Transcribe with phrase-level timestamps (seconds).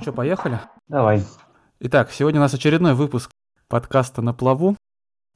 [0.00, 0.58] Ну что, поехали?
[0.88, 1.22] Давай.
[1.78, 3.30] Итак, сегодня у нас очередной выпуск
[3.68, 4.74] подкаста «На плаву».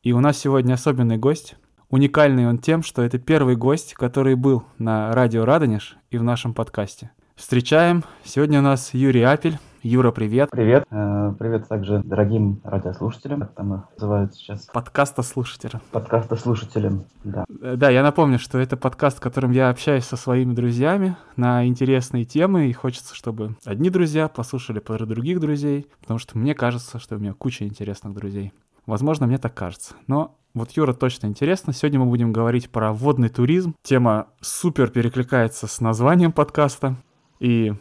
[0.02, 1.56] И у нас сегодня особенный гость.
[1.90, 6.54] Уникальный он тем, что это первый гость, который был на радио «Радонеж» и в нашем
[6.54, 7.10] подкасте.
[7.36, 8.04] Встречаем.
[8.24, 9.58] Сегодня у нас Юрий Апель.
[9.86, 10.48] Юра, привет.
[10.50, 10.86] Привет.
[10.90, 14.64] Э, Привет также дорогим радиослушателям, как там их называют сейчас.
[14.72, 15.78] Подкаста слушателя.
[15.92, 17.44] Подкаста слушателям, да.
[17.60, 21.66] Э, Да, я напомню, что это подкаст, в котором я общаюсь со своими друзьями на
[21.66, 26.98] интересные темы, и хочется, чтобы одни друзья послушали про других друзей, потому что мне кажется,
[26.98, 28.54] что у меня куча интересных друзей.
[28.86, 29.96] Возможно, мне так кажется.
[30.06, 31.74] Но вот Юра точно интересно.
[31.74, 33.74] Сегодня мы будем говорить про водный туризм.
[33.82, 36.96] Тема супер перекликается с названием подкаста.
[37.38, 37.74] И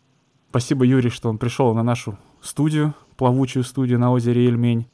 [0.53, 4.87] спасибо Юрий, что он пришел на нашу студию, плавучую студию на озере Ельмень.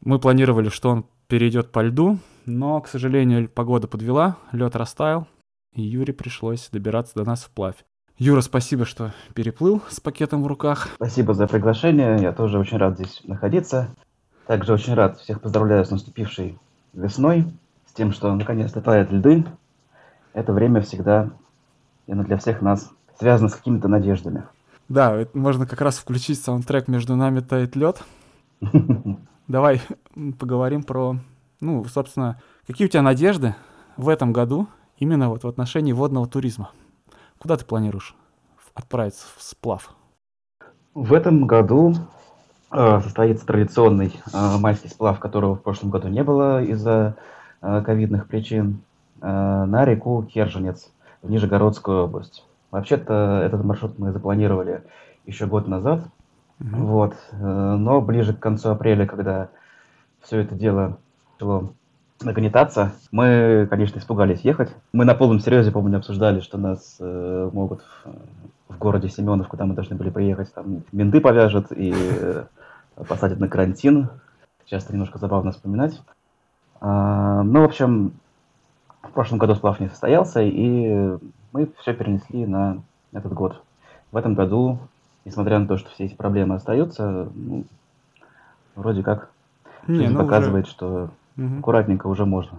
[0.00, 5.28] Мы планировали, что он перейдет по льду, но, к сожалению, погода подвела, лед растаял,
[5.74, 7.84] и Юре пришлось добираться до нас вплавь.
[8.16, 10.88] Юра, спасибо, что переплыл с пакетом в руках.
[10.94, 12.16] Спасибо за приглашение.
[12.18, 13.94] Я тоже очень рад здесь находиться.
[14.46, 16.58] Также очень рад всех поздравляю с наступившей
[16.94, 17.44] весной,
[17.84, 19.44] с тем, что наконец-то тают льды.
[20.32, 21.32] Это время всегда,
[22.06, 24.44] наверное, для всех нас связано с какими-то надеждами.
[24.88, 28.04] Да, можно как раз включить саундтрек «Между нами тает лед».
[29.48, 29.80] Давай
[30.38, 31.16] поговорим про,
[31.60, 33.56] ну, собственно, какие у тебя надежды
[33.96, 36.70] в этом году именно вот в отношении водного туризма?
[37.38, 38.14] Куда ты планируешь
[38.74, 39.94] отправиться в сплав?
[40.94, 41.94] В этом году
[42.70, 47.16] э, состоится традиционный э, майский сплав, которого в прошлом году не было из-за
[47.60, 48.82] э, ковидных причин,
[49.20, 50.90] э, на реку Керженец
[51.22, 52.45] в Нижегородскую область.
[52.70, 54.82] Вообще-то этот маршрут мы запланировали
[55.24, 56.02] еще год назад,
[56.58, 56.86] Мгм.
[56.86, 59.48] вот, э, но ближе к концу апреля, когда
[60.22, 60.98] все это дело
[61.34, 61.72] начало
[62.22, 64.74] нагнетаться, мы, конечно, испугались ехать.
[64.92, 69.66] Мы на полном серьезе, помню, обсуждали, что нас э, могут в, в городе Семенов, куда
[69.66, 72.44] мы должны были приехать, там менты повяжут и э,
[73.06, 74.08] посадят на карантин.
[74.64, 76.00] Сейчас это немножко забавно вспоминать.
[76.80, 78.12] А, ну, в общем,
[79.16, 81.16] прошлом году сплав не состоялся, и
[81.52, 82.82] мы все перенесли на
[83.12, 83.62] этот год.
[84.12, 84.78] В этом году,
[85.24, 87.64] несмотря на то, что все эти проблемы остаются, ну,
[88.74, 89.30] вроде как
[89.88, 91.60] Не, ну уже- показывает, что Мгм.
[91.60, 92.58] аккуратненько уже можно.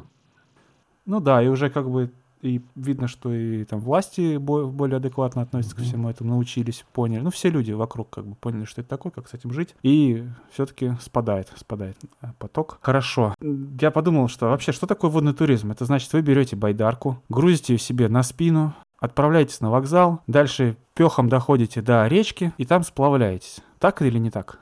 [1.06, 2.09] Ну да, и уже как бы
[2.42, 5.90] и видно, что и там власти бо- более адекватно относятся ко Мгм.
[5.90, 7.22] всему этому, научились, поняли.
[7.22, 9.75] Ну, все люди вокруг как бы поняли, что это такое, как с этим жить.
[9.84, 12.78] И все-таки спадает, спадает э, поток.
[12.81, 13.34] Хорошо.
[13.81, 15.72] Я подумал, что вообще, что такое водный туризм?
[15.72, 21.30] Это значит, вы берете байдарку, грузите ее себе на спину, отправляетесь на вокзал, дальше пехом
[21.30, 23.59] доходите до речки и там сплавляетесь.
[23.80, 24.59] Так или не так?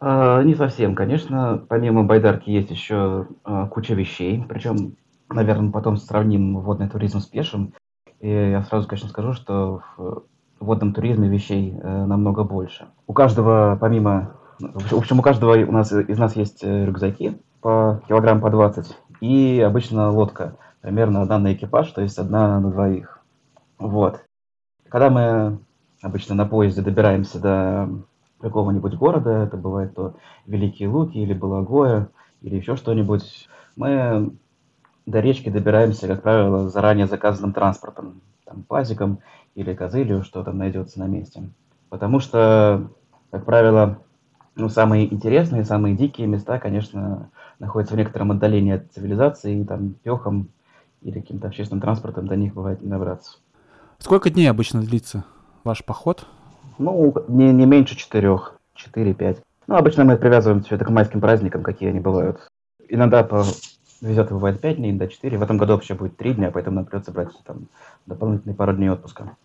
[0.00, 1.64] А, не совсем, конечно.
[1.68, 4.44] Помимо байдарки есть еще а, куча вещей.
[4.48, 4.96] Причем,
[5.28, 7.74] наверное, потом сравним водный туризм с пешим.
[8.20, 10.24] И я сразу, конечно, скажу, что в
[10.60, 12.88] водном туризме вещей э, намного больше.
[13.06, 14.36] У каждого, помимо...
[14.58, 18.96] В общем, у каждого у нас, из нас есть э, рюкзаки по килограмм по 20.
[19.20, 20.56] И обычно лодка.
[20.80, 23.20] Примерно одна на экипаж, то есть одна на двоих.
[23.78, 24.22] Вот.
[24.88, 25.58] Когда мы
[26.00, 27.88] обычно на поезде добираемся до
[28.40, 30.14] какого-нибудь города, это бывает то
[30.46, 32.08] Великие Луки или Балагоя,
[32.42, 34.32] или еще что-нибудь, мы
[35.06, 39.20] до речки добираемся, как правило, заранее заказанным транспортом, там, пазиком
[39.54, 41.48] или козылью, что там найдется на месте.
[41.88, 42.90] Потому что,
[43.30, 43.98] как правило,
[44.56, 49.94] ну, самые интересные, самые дикие места, конечно, находятся в некотором отдалении от цивилизации, и там
[50.02, 50.48] пехом
[51.02, 53.38] или каким-то общественным транспортом до них бывает не добраться.
[53.98, 55.24] Сколько дней обычно длится
[55.62, 56.26] ваш поход?
[56.78, 59.38] Ну, не, не меньше четырех, четыре-пять.
[59.66, 62.48] Ну, обычно мы привязываем все это к майским праздникам, какие они бывают.
[62.88, 63.44] Иногда по...
[64.00, 65.38] везет, бывает пять дней, иногда четыре.
[65.38, 67.68] В этом году вообще будет три дня, поэтому нам придется брать там
[68.06, 69.36] дополнительные пару дней отпуска.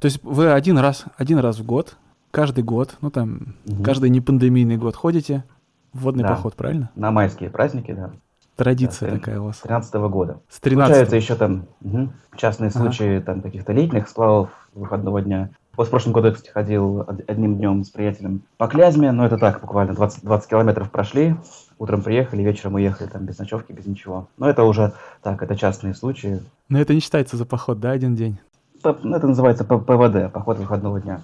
[0.00, 1.96] То есть вы один раз, один раз в год,
[2.30, 3.82] каждый год, ну там, Мгм.
[3.84, 5.44] каждый непандемийный год ходите
[5.92, 6.30] в водный Да.
[6.30, 6.90] поход, правильно?
[6.94, 8.10] На майские праздники, да,
[8.56, 9.56] Традиция Да, такая у вас.
[9.56, 10.40] с 13 года.
[10.50, 12.78] С Случаются 13 еще там мгм, частные Ага.
[12.78, 15.48] случаи там каких-то летних сплавов выходного дня.
[15.80, 19.24] Вот в прошлом году я, кстати, ходил од- одним днем с приятелем по Клязьме, но
[19.24, 21.36] это так, буквально 20, 20 километров прошли,
[21.78, 24.28] утром приехали, вечером уехали, там без ночевки, без ничего.
[24.36, 26.42] Но это уже так, это частные случаи.
[26.68, 28.38] Но это не считается за поход, да, один день?
[28.84, 31.22] Ну, Это называется ПВД, поход выходного дня.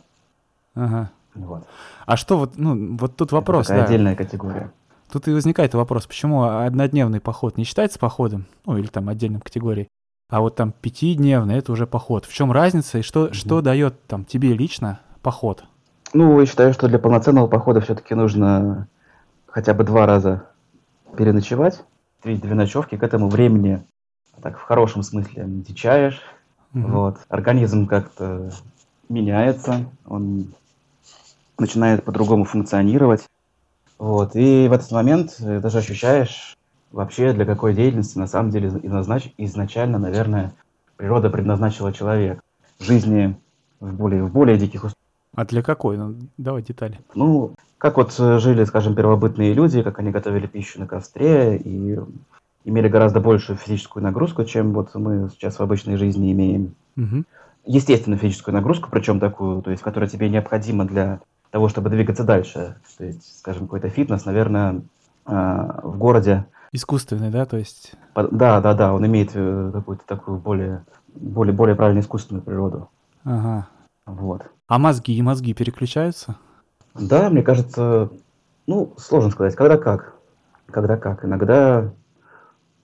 [0.75, 1.11] Ага.
[1.35, 1.67] Вот.
[2.07, 3.89] А что вот, ну, вот тут вопрос, это такая да.
[3.89, 4.73] отдельная категория.
[5.13, 9.89] Тут и возникает вопрос, почему однодневный поход не считается походом, ну или там отдельным категорией,
[10.29, 12.25] а вот там пятидневный это уже поход.
[12.25, 15.65] В чем разница и что, что дает там тебе лично поход?
[16.13, 18.89] Ну, я считаю, что для полноценного похода все-таки нужно
[19.47, 20.47] хотя бы два раза
[21.17, 21.85] переночевать.
[22.23, 23.85] Три две ночевки к этому времени,
[24.43, 26.21] так в хорошем смысле, дичаешь.
[26.73, 26.93] Мгм.
[26.93, 27.19] Вот.
[27.29, 28.51] Организм как-то
[29.09, 30.53] меняется, он
[31.59, 33.25] начинает по-другому функционировать.
[33.99, 34.35] Вот.
[34.35, 36.57] И в этот момент э, даже ощущаешь
[36.93, 39.33] вообще, для какой деятельности на самом деле изнач...
[39.37, 40.53] изначально, наверное,
[40.97, 42.43] природа предназначила человека.
[42.81, 43.37] Жизни
[43.81, 44.97] в более, в более диких условиях.
[45.35, 45.97] А для какой?
[45.97, 46.99] Ну, давай детали.
[47.15, 51.99] Ну, как вот э, жили, скажем, первобытные люди, как они готовили пищу на костре и
[52.65, 56.75] имели гораздо большую физическую нагрузку, чем вот мы сейчас в обычной жизни имеем.
[56.97, 57.25] Угу.
[57.67, 62.77] Естественную физическую нагрузку, причем такую, то есть, которая тебе необходима для того, чтобы двигаться дальше.
[62.97, 64.83] То есть, скажем, какой-то фитнес, наверное,
[65.27, 66.47] а, в городе.
[66.73, 67.93] Искусственный, да, то есть?
[68.15, 70.85] Да, да, да, он имеет э, какую-то такую более,
[71.15, 72.91] более, более правильно искусственную природу.
[73.25, 73.69] Ага.
[74.07, 74.43] Вот.
[74.69, 76.37] А мозги и мозги переключаются?
[76.95, 78.11] Да, мне кажется,
[78.67, 80.15] ну, сложно сказать, когда как.
[80.67, 81.25] Когда как.
[81.25, 81.93] Иногда,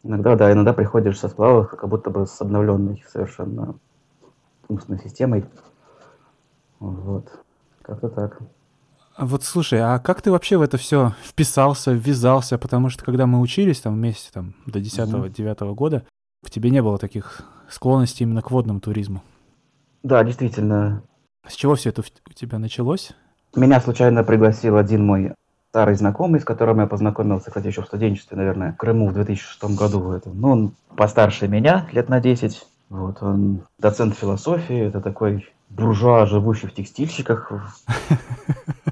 [0.03, 3.75] иногда, да, иногда приходишь со сплавов, как будто бы с обновленной совершенно
[4.69, 5.45] умственной системой.
[6.79, 7.27] Вот.
[7.83, 8.39] Как-то так.
[9.25, 12.59] Вот слушай, а как ты вообще в это все вписался, ввязался?
[12.59, 15.75] Потому что когда мы учились там вместе там до 10-9 угу.
[15.75, 16.05] года,
[16.43, 19.23] в тебе не было таких склонностей именно к водному туризму.
[20.03, 21.05] Да, действительно.
[21.47, 23.13] С чего все это у тебя началось?
[23.55, 25.35] Меня случайно пригласил один мой
[25.71, 29.79] старый знакомый, с которым я познакомился, кстати, еще в студенчестве, наверное, в Крыму в 2006
[29.79, 30.11] году.
[30.13, 30.31] Это.
[30.31, 32.67] Ну, он постарше меня, лет на 10.
[32.91, 37.53] Вот, он доцент философии, это такой буржуа, живущий в текстильщиках.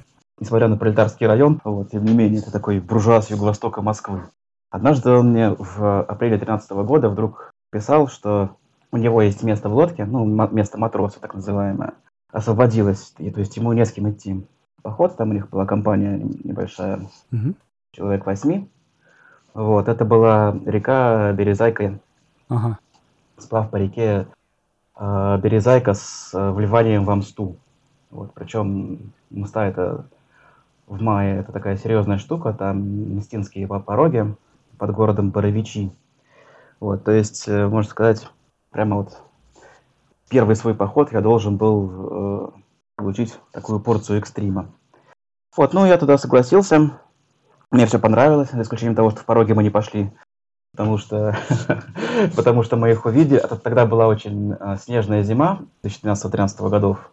[0.50, 4.22] Несмотря на пролетарский район, вот, тем не менее, это такой буржуа с юго-востока Москвы.
[4.68, 8.56] Однажды он мне в апреле 2013 года вдруг писал, что
[8.90, 11.92] у него есть место в лодке, ну, место матроса, так называемое,
[12.32, 14.44] освободилось, и, то есть ему не с кем идти.
[14.82, 17.54] Поход, там у них была компания небольшая, угу.
[17.92, 18.68] человек восьми.
[19.54, 22.00] Вот, это была река Березайка.
[22.48, 22.76] Ага.
[23.38, 24.26] Сплав по реке
[24.98, 27.54] э, Березайка с э, вливанием в Амсту.
[28.10, 30.06] Вот, причем Мста это
[30.90, 34.34] в мае это такая серьезная штука, там Местинские пороги
[34.76, 35.92] под городом Боровичи.
[36.80, 38.28] Вот, то есть, э, можно сказать,
[38.70, 39.22] прямо вот
[40.28, 42.50] первый свой поход я должен был э,
[42.96, 44.72] получить такую порцию экстрима.
[45.56, 46.98] Вот, ну я туда согласился.
[47.70, 50.10] Мне все понравилось, за исключением того, что в пороге мы не пошли.
[50.72, 51.36] Потому что,
[52.36, 53.40] потому что мы их увидели.
[53.62, 57.12] Тогда была очень э, снежная зима 2012-2013 годов.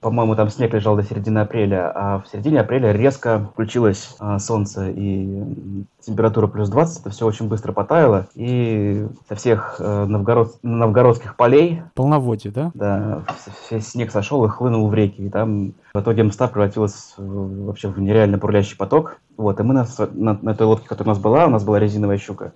[0.00, 4.88] По-моему, там снег лежал до середины апреля, а в середине апреля резко включилось а, солнце
[4.88, 10.54] и температура плюс 20, это все очень быстро потаяло, и со всех а, новгород...
[10.62, 11.82] новгородских полей...
[11.94, 12.70] Полноводье, да?
[12.72, 13.24] Да,
[13.70, 17.88] весь снег сошел и хлынул в реки, и там в итоге мста превратилась в, вообще
[17.88, 19.18] в нереально бурлящий поток.
[19.36, 21.78] Вот, и мы на, на, на той лодке, которая у нас была, у нас была
[21.78, 22.52] резиновая щука,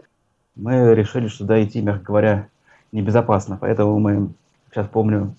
[0.56, 2.48] мы решили, что туда идти, мягко говоря,
[2.90, 4.30] небезопасно, поэтому мы,
[4.72, 5.34] сейчас помню,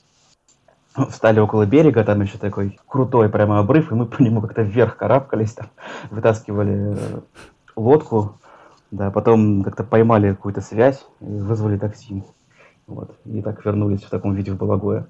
[1.09, 4.97] встали около берега, там еще такой крутой прямо обрыв, и мы по нему как-то вверх
[4.97, 5.67] карабкались, там,
[6.09, 7.19] вытаскивали э,
[7.75, 8.37] лодку,
[8.91, 12.23] да, потом как-то поймали какую-то связь и вызвали такси.
[12.87, 15.07] Вот, и так вернулись в таком виде в Балагое.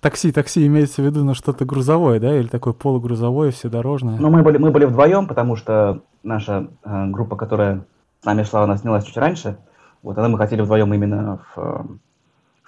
[0.00, 4.18] Такси, такси имеется в виду на что-то грузовое, да, или такое полугрузовое, вседорожное?
[4.18, 7.86] Ну, мы были, мы были вдвоем, потому что наша э, группа, которая
[8.20, 9.56] с нами шла, она снялась чуть раньше,
[10.02, 11.84] вот, она мы хотели вдвоем именно в, э,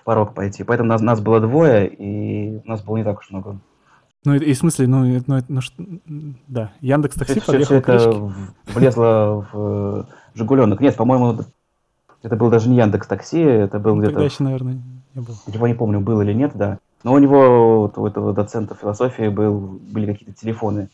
[0.06, 0.62] порог пойти.
[0.62, 3.58] Поэтому нас, нас было двое, и нас было не так уж много.
[4.24, 5.84] Ну, и, и в смысле, ну, ну, ну что,
[6.46, 8.32] да, Яндекс Такси все, подъехал все, все это
[8.66, 10.80] влезло в Жигуленок.
[10.80, 11.40] Нет, по-моему,
[12.22, 14.20] это был даже не Яндекс Такси, это был ну, где-то...
[14.20, 14.80] еще, наверное,
[15.14, 15.34] не был.
[15.48, 16.78] Его не помню, был или нет, да.
[17.02, 20.88] Но у него, вот, у этого доцента философии, был, были какие-то телефоны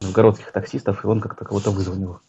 [0.00, 2.20] новгородских таксистов, и он как-то кого-то вызвонил.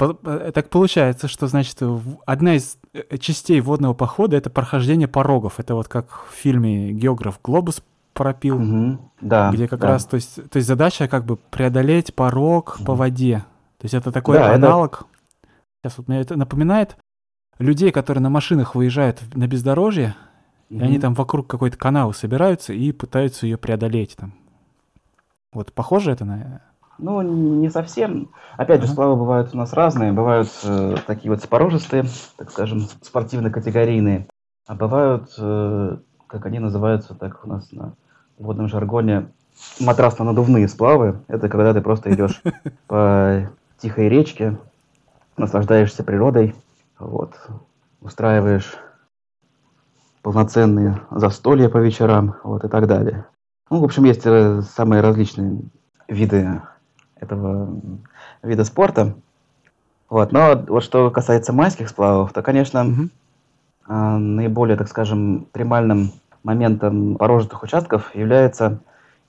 [0.00, 1.78] Э, так получается, что, значит,
[2.26, 5.60] одна из э, частей водного похода— это прохождение порогов.
[5.60, 9.88] Это вот как в фильме «Географ Глобус» пропил, угу, да, где как да.
[9.88, 12.84] раз, то есть, то есть задача как бы преодолеть порог угу.
[12.84, 13.44] по воде.
[13.78, 15.06] То есть это такой да, аналог.
[15.42, 15.52] Это...
[15.82, 16.96] Сейчас вот мне это напоминает
[17.58, 20.16] людей, которые на машинах выезжают на бездорожье,
[20.68, 20.80] угу.
[20.80, 24.34] и они там вокруг какой-то канавы собираются и пытаются ее преодолеть там.
[25.52, 26.62] Вот похоже это на
[27.00, 28.30] ну, не совсем.
[28.56, 30.12] Опять же, сплавы бывают у нас разные.
[30.12, 32.04] Бывают э, такие вот спорожистые,
[32.36, 34.26] так скажем, спортивно-категорийные.
[34.66, 37.94] А бывают, э, как они называются так у нас на
[38.38, 39.28] водном жаргоне,
[39.80, 41.20] матрасно-надувные сплавы.
[41.28, 42.42] Это когда ты просто идешь
[42.86, 44.58] по тихой речке,
[45.36, 46.54] наслаждаешься природой,
[46.98, 47.34] вот,
[48.00, 48.76] устраиваешь
[50.22, 53.26] полноценные застолья по вечерам, вот, и так далее.
[53.70, 55.62] Ну, в общем, есть э, самые различные
[56.08, 56.60] виды
[57.20, 57.80] этого
[58.42, 59.14] вида спорта.
[60.08, 60.32] Вот.
[60.32, 63.08] Но вот что касается майских сплавов, то, конечно, угу.
[63.88, 66.12] э, наиболее, так скажем, примальным
[66.42, 68.80] моментом порожистых участков является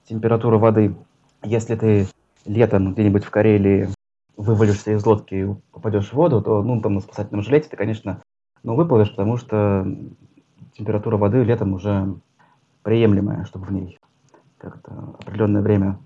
[0.05, 0.95] температура воды.
[1.43, 2.07] если ты
[2.45, 3.89] летом где-нибудь в Карелии
[4.35, 8.21] вывалишься из лодки и попадешь в воду, то, ну, там на спасательном жилете ты, конечно,
[8.63, 9.85] ну, выплывешь, потому что
[10.73, 12.15] температура воды летом уже
[12.83, 13.99] приемлемая, чтобы в ней
[14.57, 15.99] как-то определенное время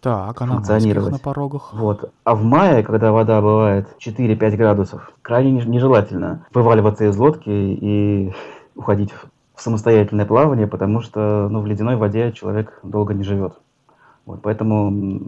[0.00, 1.12] Так, а на функционировать.
[1.12, 1.74] на порогах?
[1.74, 2.12] Вот.
[2.24, 8.32] А в мае, когда вода бывает 4-5 градусов, крайне неж- нежелательно вываливаться из лодки и
[8.74, 13.54] уходить в самостоятельное плавание, потому что ну, в ледяной воде человек долго не живет.
[14.24, 15.22] Вот, поэтому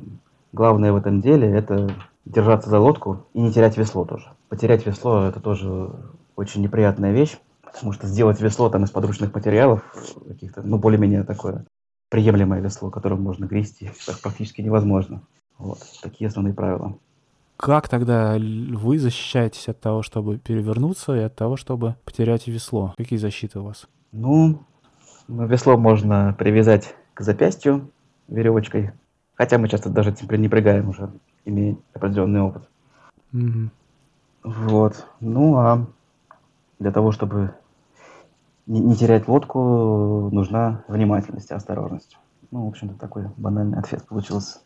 [0.52, 1.90] главное в этом деле это
[2.24, 4.26] держаться за лодку и не терять весло тоже.
[4.48, 5.90] Потерять весло это тоже
[6.36, 9.82] очень неприятная вещь, потому что сделать весло там из подручных материалов
[10.26, 11.66] каких-то, ну более-менее такое
[12.12, 13.90] приемлемое весло, которым можно грести,
[14.22, 15.22] практически невозможно.
[15.56, 16.98] Вот такие основные правила.
[17.56, 22.92] Как тогда вы защищаетесь от того, чтобы перевернуться, и от того, чтобы потерять весло?
[22.98, 23.88] Какие защиты у вас?
[24.12, 24.60] Ну,
[25.26, 27.90] ну, весло можно привязать к запястью
[28.28, 28.92] веревочкой,
[29.32, 31.10] хотя мы часто даже этим пренебрегаем уже,
[31.46, 32.68] имея определенный опыт.
[33.32, 33.70] Мгм.
[34.44, 35.06] Вот.
[35.20, 35.86] Ну, а
[36.78, 37.54] для того, чтобы
[38.66, 42.18] не, не терять лодку, нужна внимательность и осторожность.
[42.50, 44.60] Ну, в общем-то, такой банальный ответ получился.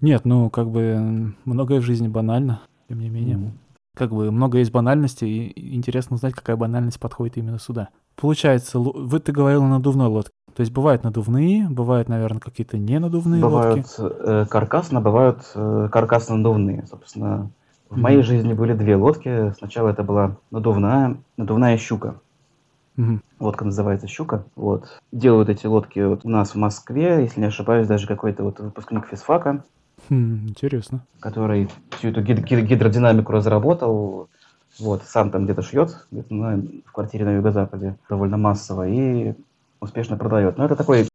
[0.00, 3.36] Нет, ну, как бы многое в жизни банально, тем не менее.
[3.36, 3.52] Мгм.
[3.96, 7.88] Как бы много есть банальности, и интересно узнать, какая банальность подходит именно сюда.
[8.14, 10.32] Получается, вы ты говорил о надувной лодке.
[10.54, 13.84] То есть бывают надувные, бывают, наверное, какие-то ненадувные лодки.
[13.98, 16.86] Бывают э, каркасно, бывают э, каркасно-надувные.
[16.86, 17.50] Собственно,
[17.88, 18.26] в моей Мгм.
[18.26, 19.52] жизни были две лодки.
[19.58, 22.20] Сначала это была надувная, надувная щука.
[22.98, 23.22] Мгм.
[23.38, 24.44] Лодка называется «Щука».
[24.56, 24.88] Вот.
[25.12, 29.06] Делают эти лодки вот у нас в Москве, если не ошибаюсь, даже какой-то вот выпускник
[29.06, 29.62] физфака,
[30.10, 31.04] Хм, интересно.
[31.20, 34.28] который всю эту гид- гид- гидродинамику разработал.
[34.80, 39.34] Вот, сам там где-то шьет, где-то на- в квартире на юго-западе, довольно массово, и
[39.80, 40.58] успешно продает.
[40.58, 41.08] Но это такой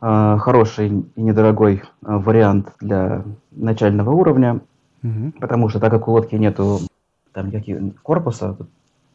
[0.00, 4.60] а, хороший и недорогой а, вариант для начального уровня,
[5.02, 5.32] Мгм.
[5.40, 6.80] потому что так как у лодки нету
[7.32, 8.56] там никаких корпуса,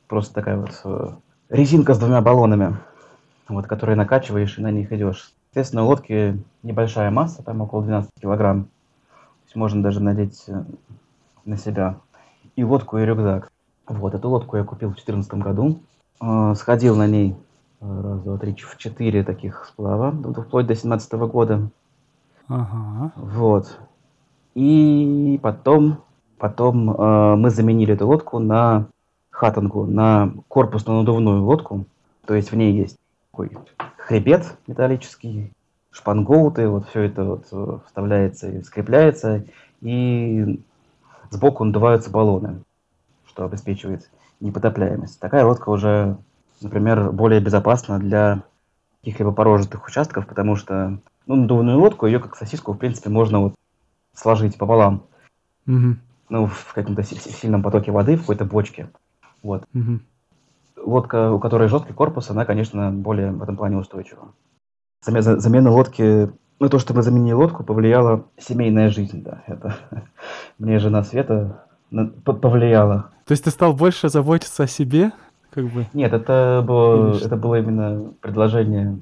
[0.08, 1.10] просто такая вот э,
[1.52, 2.78] резинка с двумя баллонами,
[3.48, 5.34] вот, которые накачиваешь и на них идешь.
[5.50, 8.64] Соответственно, у лодки небольшая масса, там около 12 килограмм.
[8.64, 10.64] То есть можно даже надеть э,
[11.44, 11.98] на себя
[12.56, 13.52] и лодку, и рюкзак.
[13.88, 15.82] Вот, эту лодку я купил в 2014 году.
[16.22, 17.36] Э, Сходил на ней
[17.82, 21.70] э, раз, два, три, в четыре таких сплава, вплоть до 2017 года.
[22.48, 23.12] Ага.
[23.18, 23.78] Вот.
[24.56, 25.98] И потом,
[26.38, 28.88] потом э, мы заменили эту лодку на
[29.42, 31.86] хатангу, на корпусную надувную лодку.
[32.26, 32.98] То есть в ней есть
[33.32, 33.58] такой
[33.98, 35.52] хребет металлический,
[35.90, 39.44] шпангоуты, вот все это вот э, вставляется и скрепляется,
[39.82, 40.62] и
[41.32, 42.62] сбоку надуваются баллоны,
[43.26, 45.20] что обеспечивает непотопляемость.
[45.20, 46.18] Такая лодка уже,
[46.62, 48.44] например, более безопасна для
[49.00, 53.56] каких-либо порожистых участков, потому что ну, надувную лодку, ее как сосиску, в принципе, можно вот
[54.14, 55.08] сложить пополам,
[55.66, 56.00] Мгм.
[56.30, 58.88] ну, в каком-то си- си- сильном потоке воды, в какой-то бочке.
[59.44, 59.64] Вот.
[59.74, 60.02] Мгм.
[60.84, 64.30] Лодка, у которой жесткий корпус, она, конечно, более в этом плане устойчива.
[65.06, 69.44] Заме- за- Замена лодки, ну, то, что мы заменили лодку, повлияла семейная жизнь, да.
[69.48, 69.76] Это
[70.60, 71.66] мне жена Света
[72.24, 73.10] повлияла.
[73.26, 75.12] То есть ты стал больше заботиться о себе?
[75.52, 75.86] Как бы.
[75.94, 79.00] Нет, это было, Или это было именно предложение.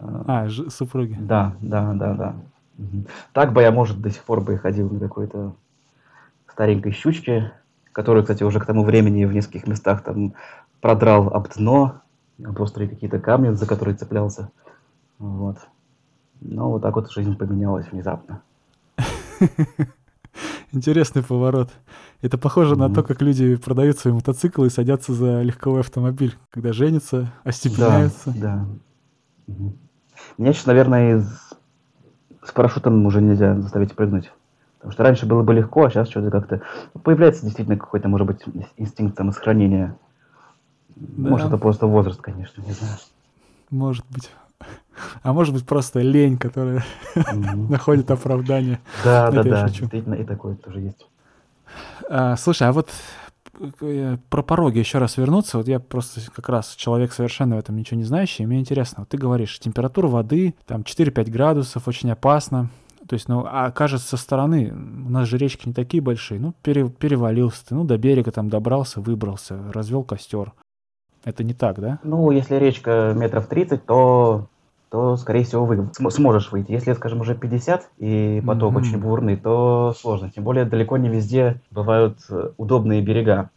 [0.00, 1.16] э, А, ж- супруги.
[1.20, 2.34] Да, да, да, да.
[2.78, 3.06] Мгм.
[3.32, 5.54] Так бы я, может, до сих пор бы ходил на какой-то
[6.52, 7.52] старенькой щучке,
[7.98, 10.34] которую, кстати, уже к тому времени в нескольких местах там
[10.80, 12.02] продрал об дно,
[12.44, 14.52] об острые какие-то камни, за которые цеплялся.
[15.18, 15.56] Вот.
[16.40, 18.42] Но вот так вот жизнь поменялась внезапно.
[20.72, 21.70] Интересный поворот.
[22.22, 22.94] Это похоже на Мгм.
[22.94, 28.30] то, как люди продают свои мотоциклы и садятся за легковой автомобиль, когда женятся, остепеняются.
[28.36, 28.66] Да, да.
[29.48, 29.76] Мгм.
[30.38, 31.26] Меня сейчас, наверное,
[32.44, 34.30] с парашютом уже нельзя заставить прыгнуть.
[34.78, 36.62] Потому что раньше было бы легко, а сейчас что-то как-то...
[37.02, 38.40] Появляется действительно какой-то, может быть,
[38.76, 39.96] инстинкт самосохранения.
[41.16, 41.54] Может, Да.
[41.54, 42.94] это просто возраст, конечно, не знаю.
[43.70, 44.30] Может быть.
[45.22, 47.68] А может быть просто лень, которая Мгм.
[47.70, 48.80] находит оправдание.
[49.04, 49.80] Да, да, да, шучу.
[49.82, 51.06] действительно, и такое тоже есть.
[52.08, 52.90] А, слушай, а вот
[53.80, 55.58] э, про пороги еще раз вернуться.
[55.58, 58.44] Вот я просто как раз человек совершенно в этом ничего не знающий.
[58.44, 62.68] и Мне интересно, вот ты говоришь, температура воды там 4-5 градусов, очень опасно.
[63.08, 66.52] То есть, ну, а кажется, со стороны, у нас же речки не такие большие, ну,
[66.62, 70.52] пере- перевалился ты, ну, до берега там добрался, выбрался, развел костер.
[71.24, 71.98] Это не так, да?
[72.02, 74.48] Ну, если речка метров 30, то,
[74.90, 76.70] то скорее всего, вы см- сможешь выйти.
[76.72, 78.82] Если, скажем, уже 50 и поток Мгм.
[78.82, 80.30] очень бурный, то сложно.
[80.30, 83.50] Тем более, далеко не везде бывают э, удобные берега.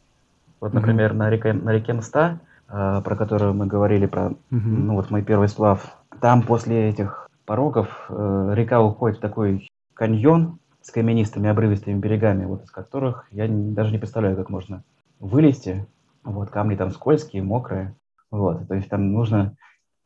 [0.62, 2.40] Вот, например, на реке, на реке Мста,
[2.70, 4.88] э, про которую мы говорили, про, Мгм.
[4.88, 10.60] ну, вот мой первый сплав, там после этих порогов э, река уходит в такой каньон
[10.82, 14.84] с каменистыми обрывистыми берегами, вот из которых я не, даже не представляю, как можно
[15.20, 15.88] вылезти.
[16.24, 17.96] Вот, камни там скользкие, мокрые.
[18.30, 19.56] Вот, то есть там нужно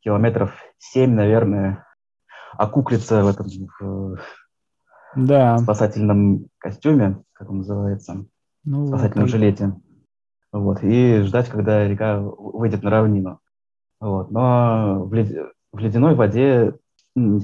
[0.02, 1.86] километров семь, наверное,
[2.58, 3.48] окуклиться в этом
[3.80, 4.18] в
[5.16, 5.58] да.
[5.58, 8.26] спасательном костюме, как он называется,
[8.64, 9.32] ну, спасательном вот.
[9.32, 9.74] жилете.
[10.52, 13.40] Вот, и ждать, когда река выйдет на равнину.
[14.00, 15.32] Вот, но в, лед...
[15.72, 16.76] в ледяной воде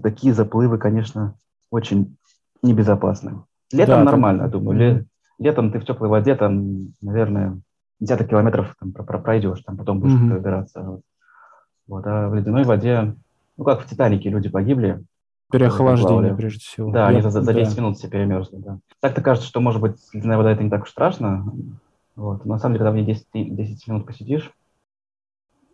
[0.02, 1.36] такие заплывы, конечно,
[1.70, 2.18] очень
[2.62, 3.44] небезопасны.
[3.72, 4.52] Летом да, нормально, там...
[4.52, 4.78] думаю.
[4.78, 5.06] Ле...
[5.40, 7.60] Летом ты в теплой воде, там, наверное,
[8.00, 10.34] десяток километров там, пройдешь, там потом будешь mm-hmm.
[10.34, 11.02] добираться.
[11.88, 12.06] Вот.
[12.06, 13.16] А в ледяной воде,
[13.58, 15.04] ну как в Титанике люди погибли.
[15.52, 16.92] Переохлаждение, прежде всего.
[16.92, 17.18] Да, Я...
[17.18, 17.82] они за, за 10 да.
[17.82, 18.58] минут все перемерзли.
[18.58, 18.80] Да.
[19.00, 21.52] Так-то кажется, что, может быть, ледяная вода это не так уж страшно.
[22.16, 22.46] Вот.
[22.46, 24.52] Но на самом деле, когда в ней 10, 10 минут посидишь,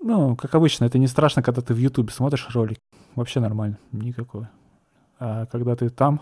[0.02, 2.80] ну, как обычно, это не страшно, когда ты в Ютубе смотришь ролик.
[3.18, 4.46] Вообще нормально, никакой.
[5.20, 6.22] А когда ты там,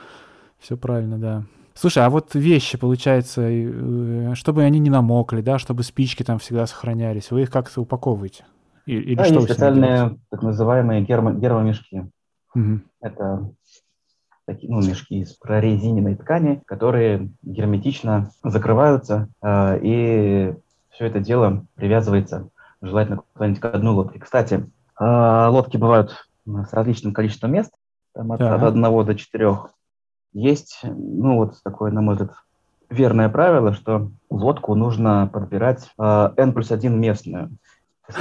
[0.58, 1.44] все правильно, да.
[1.74, 6.66] Слушай, а вот вещи, получается, э, чтобы они не намокли, да, чтобы спички там всегда
[6.66, 8.46] сохранялись, вы их как-то упаковываете?
[8.86, 12.10] Или да, что есть специальные так называемые гермо, гермомешки.
[12.54, 12.80] Угу.
[13.02, 13.50] Это
[14.46, 20.54] такие, ну, мешки из прорезиненной ткани, которые герметично закрываются, э, и
[20.88, 22.48] все это дело привязывается
[22.80, 24.18] желательно куда-нибудь к одной лодке.
[24.20, 24.66] Кстати,
[24.98, 27.72] э, лодки бывают с различным количеством мест,
[28.14, 29.72] там от, от одного до четырех.
[30.32, 32.32] Есть, ну вот такое, на мой взгляд,
[32.88, 37.50] верное правило, что лодку нужно подбирать э, n плюс один местную,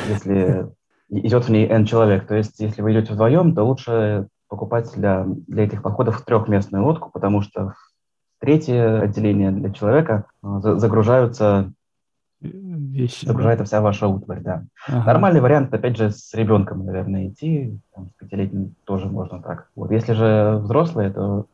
[0.08, 0.70] если
[1.10, 2.28] идет в ней n человек.
[2.28, 7.10] То есть, если вы идете вдвоем, то лучше покупать для, для этих походов трехместную лодку,
[7.12, 11.72] потому что в третье отделение для человека э, загружаются
[12.42, 13.26] вещи.
[13.26, 14.64] Загружается вся ваша утварь, да.
[14.88, 15.06] Ага.
[15.06, 17.78] Нормальный вариант, опять же, с ребенком, наверное, идти.
[17.94, 19.70] Там, с пятилетним тоже можно так.
[19.76, 19.92] Вот.
[19.92, 21.46] Если же взрослые, то,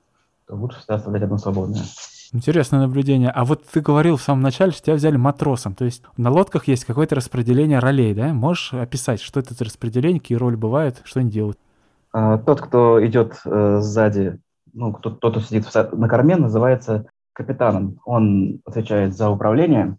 [0.47, 1.83] то лучше всегда оставлять одно свободное.
[2.33, 3.29] Интересное наблюдение.
[3.29, 5.73] А вот ты говорил в самом начале, что тебя взяли матросом.
[5.73, 8.33] То есть на лодках есть какое-то распределение ролей, да?
[8.33, 11.57] Можешь описать, что это за распределение, какие роли бывают, что они делают?
[12.11, 14.39] А, тот, кто идет э, сзади,
[14.73, 17.99] ну, кто, тот, кто сидит в, на корме, называется капитаном.
[18.05, 19.97] Он отвечает за управление,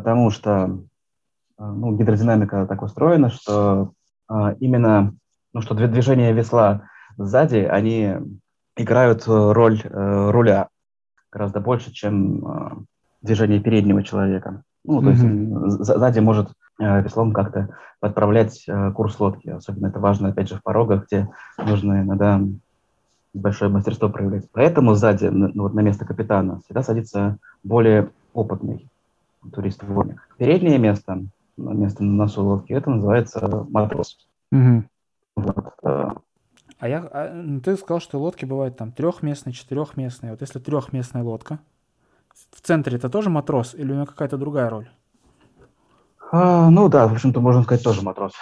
[0.00, 0.78] потому что
[1.58, 3.92] э, ну, гидродинамика так устроена, что
[4.30, 5.12] э, именно
[5.52, 6.84] ну, что движения весла
[7.18, 8.14] сзади, они
[8.76, 10.68] играют роль э, руля
[11.30, 12.86] гораздо больше, чем
[13.20, 14.62] движение переднего человека.
[14.84, 15.64] Ну, то mm-hmm.
[15.66, 19.50] есть сзади может веслом как-то подправлять курс лодки.
[19.50, 22.40] Особенно это важно, опять же, в порогах, где нужно иногда
[23.34, 24.48] большое мастерство проявлять.
[24.52, 28.90] Поэтому сзади, ну, вот на место капитана, всегда садится более опытный
[29.52, 30.28] турист-дворник.
[30.38, 31.24] Переднее место,
[31.56, 34.18] место на носу лодки, это называется матрос.
[34.52, 34.84] Угу.
[35.36, 35.74] Вот.
[35.82, 36.10] Э.
[36.78, 40.32] А я, а, ну, ты сказал, что лодки бывают там трехместные, четырехместные.
[40.32, 41.60] Вот если трехместная лодка,
[42.52, 44.88] в центре это тоже матрос или у него какая-то другая роль?
[46.32, 48.32] А, ну да, в общем-то, можно сказать, тоже матрос.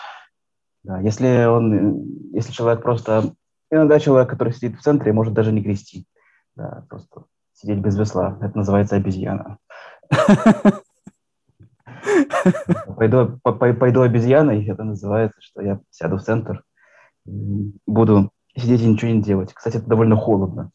[0.85, 3.33] Да, если он, если человек просто,
[3.71, 6.07] иногда человек, который сидит в центре, может даже не грести.
[6.55, 8.39] Да, просто сидеть без весла.
[8.41, 9.59] Это называется обезьяна.
[12.97, 16.65] Пойду, пойду обезьяной, это называется, что я сяду в центр,
[17.25, 19.53] буду сидеть и ничего не делать.
[19.53, 20.71] Кстати, это довольно холодно,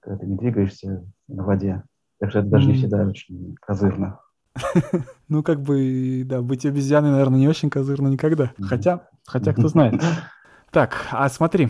[0.00, 1.82] когда ты не двигаешься на воде.
[2.18, 4.20] Так что это даже не всегда очень козырно.
[5.28, 8.52] Ну, как бы, да, быть обезьяной, наверное, не очень козырно никогда.
[8.60, 10.02] Хотя, хотя кто знает.
[10.70, 11.68] Так, а смотри,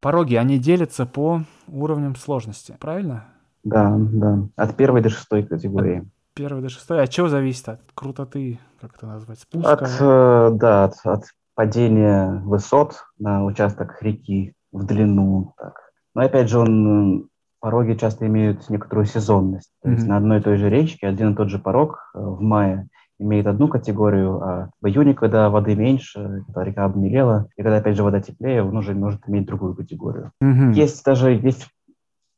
[0.00, 3.26] пороги, они делятся по уровням сложности, правильно?
[3.64, 4.48] Да, да.
[4.56, 6.08] От первой до шестой категории.
[6.38, 7.02] Первой до шестой.
[7.02, 7.68] От чего зависит?
[7.68, 9.72] От крутоты, как это назвать, спуска?
[9.72, 11.24] От, э, да, от, от
[11.56, 15.54] падения высот на участок реки в длину.
[15.58, 15.74] Так.
[16.14, 19.72] Но опять же, он пороги часто имеют некоторую сезонность.
[19.82, 19.92] То mm-hmm.
[19.94, 22.86] есть на одной и той же речке один и тот же порог э, в мае
[23.18, 27.96] имеет одну категорию, а в июне, когда воды меньше, когда река обмелела, и когда, опять
[27.96, 30.30] же, вода теплее, он уже может иметь другую категорию.
[30.40, 30.72] Mm-hmm.
[30.74, 31.66] Есть даже есть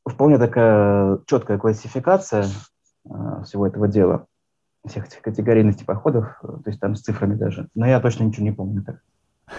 [0.09, 2.47] вполне такая четкая классификация э,
[3.43, 4.27] всего этого дела,
[4.87, 7.67] всех этих категорийностей походов, э, то есть там с цифрами даже.
[7.75, 9.01] Но я точно ничего не помню так.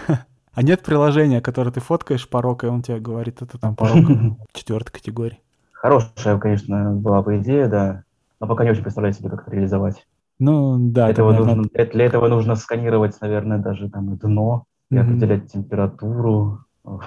[0.55, 4.05] А нет приложения, которое ты фоткаешь порог, и он тебе говорит, это там порог
[4.53, 5.39] четвертой категории?
[5.71, 8.03] Хорошая, конечно, была бы идея, да.
[8.39, 10.05] Но пока не очень представляю себе, как это реализовать.
[10.37, 11.05] Ну, да.
[11.05, 11.55] Для этого, наверное...
[11.55, 15.01] нужно, для этого нужно сканировать, наверное, даже там дно и mm-hmm.
[15.01, 16.59] определять температуру.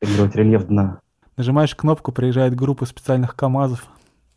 [0.00, 1.00] Сканировать рельеф дна.
[1.36, 3.88] Нажимаешь кнопку, приезжает группа специальных КАМАЗов.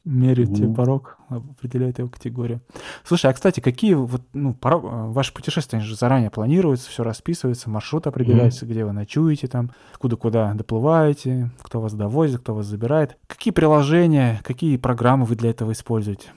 [0.04, 2.62] Меряет тебе порог, определяет его категорию.
[3.04, 7.70] Слушай, а кстати, какие вот, ну, порог, э, ваши путешествия же заранее планируются, все расписывается,
[7.70, 8.70] маршрут определяется, mm-hmm.
[8.70, 13.18] где вы ночуете там, откуда куда доплываете, кто вас довозит, кто вас забирает.
[13.28, 16.30] Какие приложения, какие программы вы для этого используете?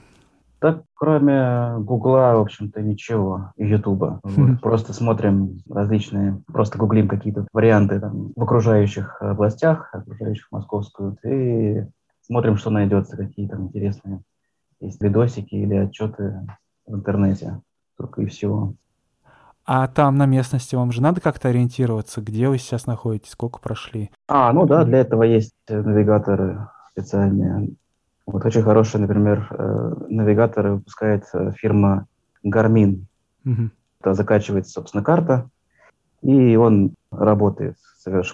[0.59, 4.19] Так, кроме Гугла, в общем-то, ничего, и Ютуба.
[4.23, 11.85] Вот, просто смотрим различные, просто гуглим какие-то варианты там, в окружающих областях, окружающих Московскую, и
[12.25, 14.21] смотрим, что найдется, какие там интересные
[14.79, 16.41] есть видосики или отчеты
[16.85, 17.61] в интернете.
[17.97, 18.73] Только и всего.
[19.65, 24.11] А там на местности вам же надо как-то ориентироваться, где вы сейчас находитесь, сколько прошли?
[24.27, 27.71] А, ну да, для этого есть навигаторы специальные.
[28.27, 32.05] Вот очень хорошие, например, э, навигаторы выпускает э, фирма
[32.45, 33.05] Garmin.
[33.45, 33.69] Угу.
[34.01, 35.49] Это закачивается, собственно, карта,
[36.21, 37.77] и он работает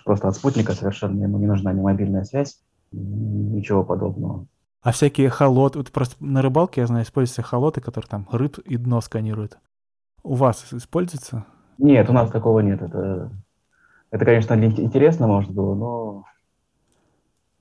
[0.04, 2.60] просто от спутника совершенно, ему не нужна ни мобильная связь,
[2.92, 4.48] ничего подобного.
[4.82, 8.78] А всякие холоты, вот просто на рыбалке, я знаю, используются холоты, которые там рыб и
[8.78, 9.60] дно сканируют.
[10.24, 11.46] У вас используется?
[11.78, 12.82] Нет, у нас такого нет.
[12.82, 13.32] Это,
[14.10, 16.24] это конечно, интересно, может было, но...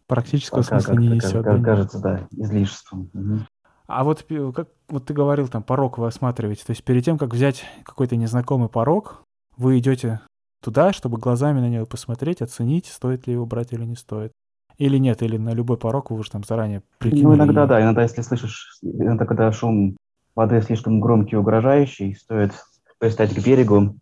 [0.06, 1.44] Практического Пока смысла не несет.
[1.44, 3.10] Как, кажется, да, излишеством.
[3.14, 3.38] Угу.
[3.86, 6.64] А вот как вот ты говорил, там порог вы осматриваете.
[6.64, 9.22] То есть перед тем, как взять какой-то незнакомый порог,
[9.56, 10.20] вы идете
[10.62, 14.32] туда, чтобы глазами на него посмотреть, оценить, стоит ли его брать или не стоит.
[14.80, 17.36] Или нет, или на любой порог вы уже там заранее прикинули?
[17.36, 19.98] Ну, иногда, да, иногда, если слышишь, иногда, когда шум
[20.34, 22.52] воды слишком громкий и угрожающий, стоит
[22.98, 23.96] пристать к берегу,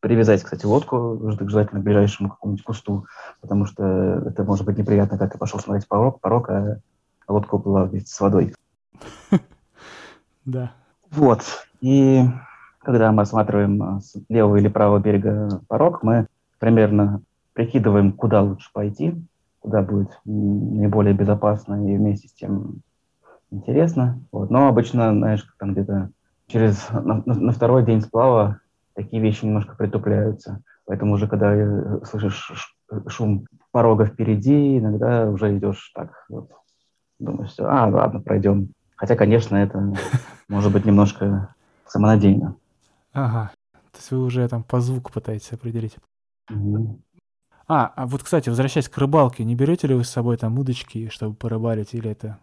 [0.00, 3.04] привязать, кстати, лодку, желательно к ближайшему какому-нибудь кусту,
[3.42, 6.78] потому что это может быть неприятно, когда ты пошел смотреть порог, порог, а
[7.28, 8.54] лодка уплыла вместе с водой.
[10.46, 10.70] Да.
[11.10, 11.42] Вот.
[11.80, 12.22] И
[12.78, 17.20] когда мы осматриваем с левого или правого берега порог, мы примерно
[17.52, 19.12] прикидываем, куда лучше пойти,
[19.66, 22.82] куда будет наиболее безопасно и вместе с тем
[23.50, 24.22] интересно.
[24.30, 24.48] Вот.
[24.48, 26.10] Но обычно, знаешь, там где-то
[26.46, 28.60] через на, на второй день сплава
[28.94, 30.62] такие вещи немножко притупляются.
[30.86, 32.76] Поэтому уже когда слышишь
[33.08, 36.48] шум порога впереди, иногда уже идешь так, вот,
[37.18, 38.68] думаешь, все, а, ладно, пройдем.
[38.94, 39.94] Хотя, конечно, это
[40.48, 41.56] может быть немножко
[41.88, 42.54] самонадеянно.
[43.12, 43.50] Ага.
[43.72, 45.96] То есть вы уже там по звуку пытаетесь определить.
[46.52, 47.00] Угу.
[47.68, 51.08] А, а вот, кстати, возвращаясь к рыбалке, не берете ли вы с собой там удочки,
[51.08, 52.38] чтобы порыбалить, или это...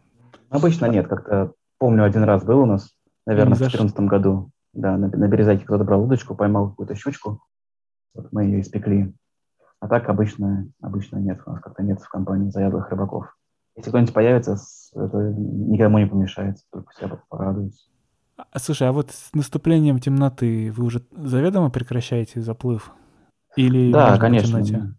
[0.49, 2.93] Обычно нет, как-то помню, один раз был у нас,
[3.25, 4.51] наверное, в 2014 году.
[4.73, 7.41] Да, на, на Березаке кто-то брал удочку, поймал какую-то щучку,
[8.13, 9.13] вот мы ее испекли.
[9.79, 13.35] А так обычно, обычно нет, у нас как-то нет в компании заядлых рыбаков.
[13.75, 14.57] Если кто-нибудь появится,
[14.95, 17.83] это никому не помешает, только себя порадуется.
[18.37, 22.91] А, слушай, а вот с наступлением темноты вы уже заведомо прекращаете заплыв?
[23.57, 24.63] Или да, конечно.
[24.63, 24.95] Темноте?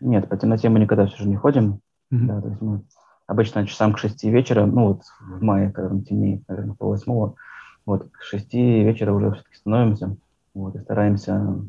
[0.00, 1.80] Нет, по темноте мы никогда все же не ходим.
[2.12, 2.26] Mm-hmm.
[2.26, 2.82] Да, то есть мы
[3.26, 7.36] обычно часам к шести вечера, ну вот в мае, когда там темнеет, наверное, по восьмого,
[7.86, 10.16] вот к шести вечера уже все-таки становимся,
[10.54, 11.60] вот, и стараемся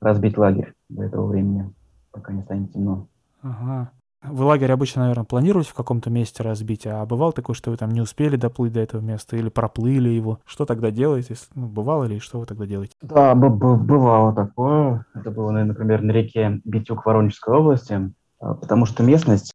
[0.00, 1.72] разбить лагерь до этого времени,
[2.10, 3.06] пока не станет темно.
[3.42, 3.90] Ага.
[4.22, 7.90] Вы лагерь обычно, наверное, планируете в каком-то месте разбить, а бывало такое, что вы там
[7.90, 10.40] не успели доплыть до этого места или проплыли его?
[10.44, 11.36] Что тогда делаете?
[11.54, 12.92] Ну, бывало ли, что вы тогда делаете?
[13.00, 15.06] Да, бывало такое.
[15.14, 19.52] Это было, например, на реке Битюк Воронежской области, а, потому что местность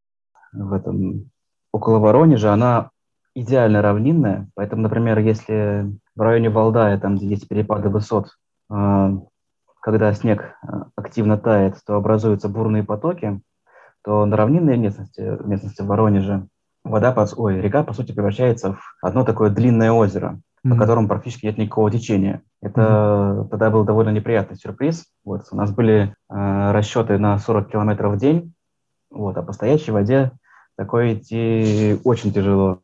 [0.51, 1.29] в этом
[1.71, 2.89] около Воронежа, она
[3.35, 8.29] идеально равнинная, поэтому, например, если в районе Валдая, там, где есть перепады высот,
[8.69, 9.11] а,
[9.79, 13.41] когда снег а, активно тает, то образуются бурные потоки,
[14.05, 16.47] то на равнинной местности, местности Воронежа,
[16.83, 20.69] вода, по, ой, река, по сути, превращается в одно такое длинное озеро, mm-hmm.
[20.69, 22.43] по которому практически нет никакого течения.
[22.61, 23.49] Это mm-hmm.
[23.49, 25.05] тогда был довольно неприятный сюрприз.
[25.25, 28.53] Вот, у нас были э, расчеты на 40 километров в день,
[29.09, 30.31] вот, а по стоячей воде
[30.77, 32.81] такое идти очень тяжело.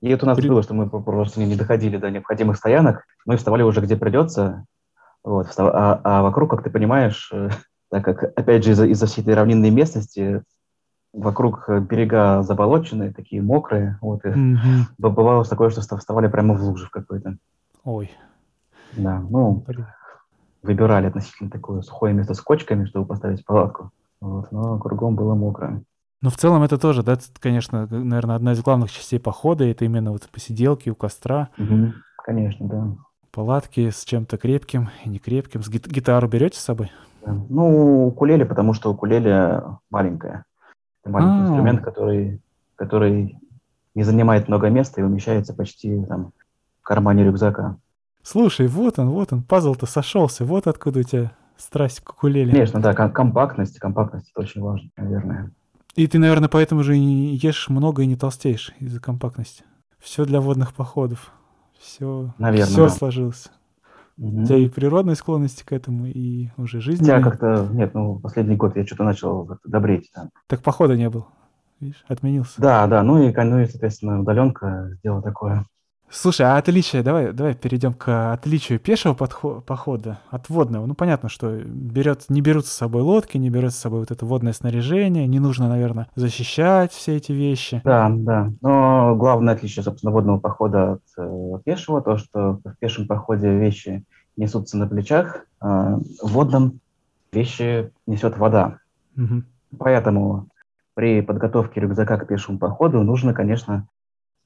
[0.00, 3.62] И это у нас было, что мы просто не доходили до необходимых стоянок, мы вставали
[3.62, 4.64] уже где придется,
[5.24, 7.32] вот, а, а вокруг, как ты понимаешь,
[7.90, 10.42] так как, опять же, из-за, из всей этой равнинной местности
[11.12, 14.82] вокруг берега заболоченные, такие мокрые, вот, и mm-hmm.
[14.98, 17.36] бывало такое, что вставали прямо в лужу в какой-то.
[17.84, 18.10] Ой.
[18.96, 19.64] Да, ну,
[20.62, 25.82] выбирали относительно такое сухое место с кочками, чтобы поставить палатку, вот, но кругом было мокро.
[26.20, 30.10] Ну, в целом это тоже, да, конечно, наверное, одна из главных частей похода, это именно
[30.10, 31.50] вот посиделки у костра.
[31.58, 31.92] Угу,
[32.24, 32.96] конечно, да.
[33.30, 35.62] Палатки с чем-то крепким и некрепким.
[35.62, 36.90] С гит- гитару берете с собой?
[37.32, 40.44] Ну, укулеле, потому что укулеле маленькая.
[41.02, 41.46] Это маленький А-а-а.
[41.48, 42.40] инструмент, который,
[42.76, 43.38] который
[43.94, 46.32] не занимает много места и умещается почти там
[46.80, 47.76] в кармане рюкзака.
[48.22, 50.44] Слушай, вот он, вот он, пазл-то сошелся.
[50.44, 52.52] Вот откуда у тебя страсть к укулеле.
[52.52, 55.50] Конечно, да, компактность, компактность это очень важно, наверное.
[55.94, 59.64] И ты, наверное, поэтому же и ешь много и не толстеешь из-за компактности.
[59.98, 61.32] Все для водных походов.
[61.78, 62.88] Все, Наверное, все да.
[62.88, 63.50] сложилось.
[64.18, 67.04] У тебя и природные склонности к этому, и уже жизнь.
[67.04, 70.10] Хотя как-то, нет, ну, последний год я что-то начал как-то добреть.
[70.14, 70.28] да.
[70.48, 71.26] Так похода не было.
[71.78, 72.60] Видишь, отменился.
[72.60, 75.64] Да, да, ну и, ну и, соответственно, удаленка сделала такое.
[76.10, 80.86] Слушай, а отличие, давай, давай перейдем к отличию пешего подхо- похода от водного.
[80.86, 84.24] Ну, понятно, что берет, не берут с собой лодки, не берут с собой вот это
[84.24, 87.82] водное снаряжение, не нужно, наверное, защищать все эти вещи.
[87.84, 88.50] Да, да.
[88.62, 94.04] Но главное отличие, собственно, водного похода от э, пешего, то, что в пешем походе вещи
[94.36, 96.80] несутся на плечах, а в водном
[97.32, 98.78] вещи несет вода.
[99.14, 99.44] Мгм.
[99.78, 100.48] Поэтому
[100.94, 103.86] при подготовке рюкзака к пешему походу нужно, конечно,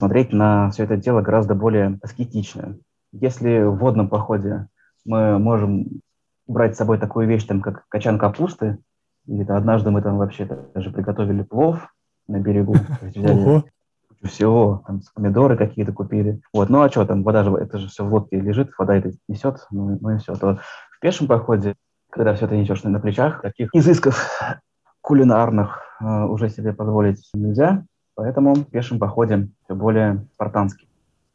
[0.03, 2.77] смотреть на все это дело гораздо более аскетично.
[3.12, 4.67] Если в водном походе
[5.05, 6.01] мы можем
[6.49, 8.79] брать с собой такую вещь, там, как качан капусты,
[9.29, 11.87] или то однажды мы там вообще даже приготовили плов
[12.27, 13.62] на берегу, взяли
[14.25, 16.41] всего, там, помидоры какие-то купили.
[16.53, 19.12] Вот, ну а что там, вода же, это же все в лодке лежит, вода это
[19.29, 20.35] несет, ну, ну и все.
[20.35, 20.59] То
[20.91, 21.77] в пешем походе,
[22.11, 24.29] когда все это несешь на плечах, таких изысков
[25.01, 30.88] кулинарных э, уже себе позволить нельзя, поэтому в пешем походе все более спартанский.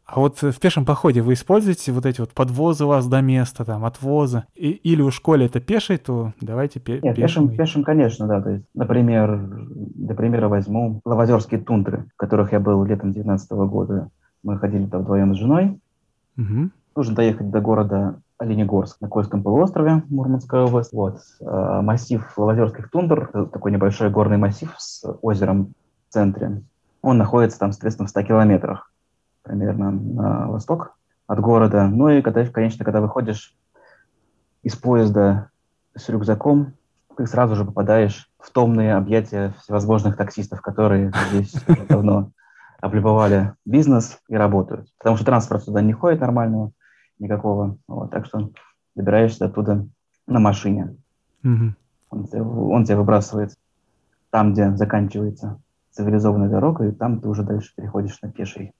[0.05, 3.83] А вот в пешем походе вы используете вот эти вот подвозы вас до места, там,
[3.83, 4.45] отвоза?
[4.55, 7.57] И, или у школе это пеший, то давайте пе- Нет, пешим, пешим.
[7.57, 8.41] пешим, конечно, да.
[8.41, 9.37] То есть, например,
[9.67, 14.09] для примера возьму Лавозерские тундры, в которых я был летом 2019 года.
[14.43, 15.77] Мы ходили там вдвоем с женой.
[16.37, 16.71] Мгм.
[16.95, 20.93] Нужно доехать до города Оленегорск на Кольском полуострове, Мурманская область.
[20.93, 21.17] Вот.
[21.41, 25.73] А, Массив Лавозерских тундр, это такой небольшой горный массив с озером
[26.17, 26.63] центре.
[27.03, 28.91] Он находится там, соответственно, в 100 километрах
[29.43, 31.88] примерно на восток от города.
[31.88, 33.56] Ну и, когда, конечно, когда выходишь
[34.63, 35.51] из поезда
[35.95, 36.73] с рюкзаком,
[37.15, 41.53] ты сразу же попадаешь в томные объятия всевозможных таксистов, которые здесь
[41.89, 42.32] давно
[42.82, 44.89] облюбовали бизнес и работают.
[44.97, 46.71] Потому что транспорт туда не ходит нормального
[47.19, 47.77] никакого.
[47.88, 48.49] Вот, так что
[48.95, 49.86] добираешься оттуда
[50.25, 50.95] на машине.
[51.43, 51.75] Мгм.
[52.10, 53.56] Он, тебя- он тебя выбрасывает
[54.32, 55.60] там, где заканчивается
[55.97, 58.71] цивилизованная дорога, и там ты уже дальше переходишь на пеший.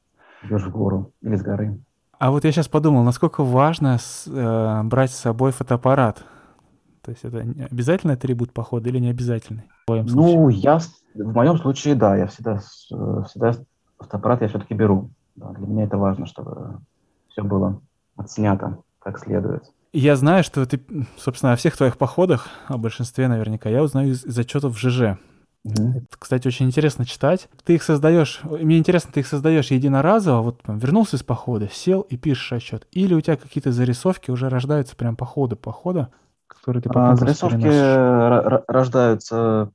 [0.44, 1.80] Идешь в гору или с горы.
[2.20, 6.24] А вот я сейчас подумал, насколько важно с- э, брать с собой фотоаппарат.
[7.02, 7.40] То есть это
[7.72, 9.64] обязательный атрибут похода или не обязательный?
[9.88, 10.80] Ну, я
[11.16, 13.54] в моем случае, да, я всегда, э, всегда
[14.00, 15.10] фотоаппарат я все-таки беру.
[15.36, 16.80] Да, для меня это важно, чтобы
[17.30, 17.80] все было
[18.16, 19.64] отснято как следует.
[19.94, 20.82] Я знаю, что ты,
[21.18, 25.18] собственно, о всех твоих походах, о большинстве наверняка, я узнаю из, из отчетов в ЖЖ.
[25.68, 25.98] Мгм.
[25.98, 27.50] Это, кстати, очень интересно читать.
[27.66, 32.02] Ты их создаешь, мне интересно, ты их создаешь единоразово, вот там, вернулся из похода, сел
[32.02, 32.88] и пишешь отчет.
[32.92, 36.10] Или у тебя какие-то зарисовки уже рождаются прям по ходу похода,
[36.48, 39.72] которые ты потом А, зарисовки ра- рождаются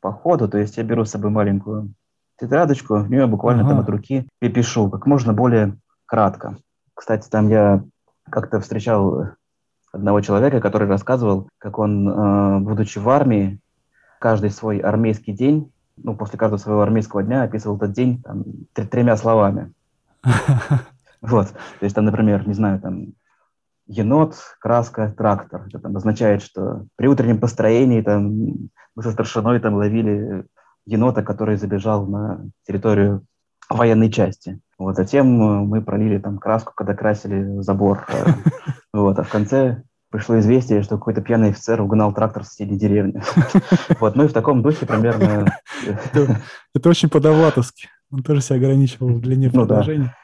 [0.00, 1.94] по ходу, то есть я беру с собой маленькую
[2.38, 3.82] тетрадочку, в нее буквально там Ага.
[3.82, 6.58] от руки и пишу как можно более кратко.
[6.94, 7.82] Кстати, там я
[8.30, 9.28] как-то встречал
[9.92, 13.60] одного человека, который рассказывал, как он, э, будучи в армии,
[14.24, 18.42] каждый свой армейский день, ну, после каждого своего армейского дня описывал этот день там,
[18.74, 19.72] тр- тремя словами.
[21.20, 21.48] Вот.
[21.48, 23.14] То есть там, например, не знаю, там
[23.86, 25.66] енот, краска, трактор.
[25.68, 30.44] Это там означает, что при утреннем построении там мы со старшиной там ловили
[30.84, 33.24] енота, который забежал на территорию
[33.70, 34.60] военной части.
[34.78, 38.06] Вот затем э, мы пролили там краску, когда красили забор.
[38.92, 39.82] Вот, а в конце
[40.14, 43.20] пришло известие, что какой-то пьяный офицер угнал трактор в соседней деревне.
[43.98, 45.52] Вот, ну и в таком духе примерно
[46.72, 47.88] Это, очень по-довлатовски.
[48.12, 50.14] Он тоже себя ограничивал в длине Ну предложения.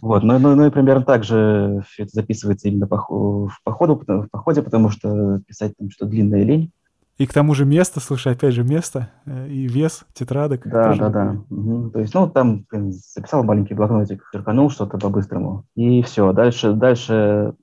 [0.00, 5.40] Вот, ну, ну, ну и примерно так же это записывается именно в, походе, потому что
[5.46, 6.72] писать там что длинная лень.
[7.18, 10.66] И к тому же место, слушай, опять же место э, и вес тетрадок.
[10.66, 11.36] Да, да, да.
[11.50, 11.90] Мгм.
[11.90, 16.32] То есть, ну, там блин, записал маленький блокнотик, черканул что-то по-быстрому, и все.
[16.32, 17.54] Дальше, дальше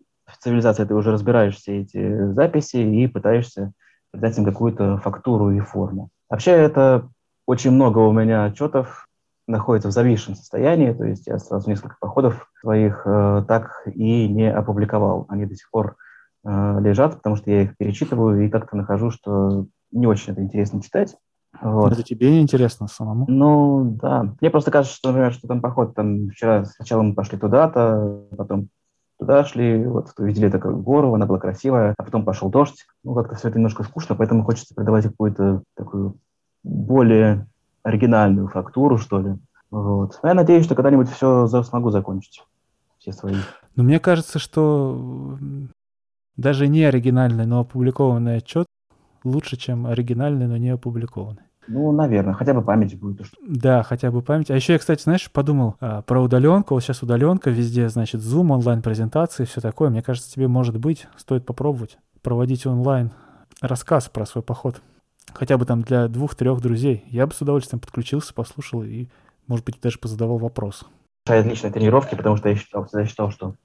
[0.45, 3.71] цивилизации ты уже разбираешь все эти записи и пытаешься
[4.11, 6.09] придать им какую-то фактуру и форму.
[6.29, 7.09] Вообще, это
[7.47, 9.07] очень много у меня отчетов
[9.47, 14.51] находится в зависшем состоянии, то есть я сразу несколько походов своих э, так и не
[14.51, 15.25] опубликовал.
[15.29, 15.97] Они до сих пор
[16.43, 20.81] э, лежат, потому что я их перечитываю и как-то нахожу, что не очень это интересно
[20.81, 21.15] читать.
[21.61, 21.91] Вот.
[21.91, 23.25] Это тебе не интересно самому?
[23.27, 24.35] Ну, да.
[24.41, 28.69] Мне просто кажется, что, например, что там поход, там вчера сначала мы пошли туда-то, потом
[29.19, 32.85] туда шли, вот увидели такую гору, она была красивая, а потом пошел дождь.
[33.03, 36.15] Ну, как-то все это немножко скучно, поэтому хочется придавать какую-то такую
[36.63, 37.47] более
[37.83, 39.35] оригинальную фактуру, что ли.
[39.71, 40.19] Вот.
[40.23, 42.43] Но я надеюсь, что когда-нибудь все смогу закончить.
[42.97, 43.35] Все свои.
[43.75, 45.37] Но мне кажется, что
[46.37, 48.65] даже не оригинальный, но опубликованный отчет
[49.23, 51.44] лучше, чем оригинальный, но не опубликованный.
[51.67, 53.25] Ну, наверное, хотя бы память будет.
[53.41, 54.51] Да, хотя бы память.
[54.51, 56.73] А еще я, кстати, знаешь, подумал а, про удаленку.
[56.73, 59.89] Вот сейчас удаленка везде, значит, Zoom, онлайн-презентации, все такое.
[59.89, 63.11] Мне кажется, тебе, может быть, стоит попробовать проводить онлайн
[63.61, 64.81] рассказ про свой поход.
[65.33, 67.03] Хотя бы там для двух-трех друзей.
[67.07, 69.07] Я бы с удовольствием подключился, послушал и,
[69.47, 70.85] может быть, даже позадавал вопрос.
[71.27, 73.55] Отличные тренировки, потому что я считал, всегда считал, что,